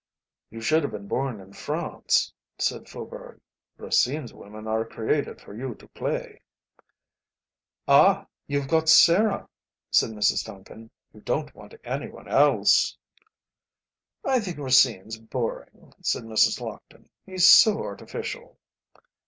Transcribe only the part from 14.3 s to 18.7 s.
think Racine's boring," said Mrs. Lockton, "he's so artificial."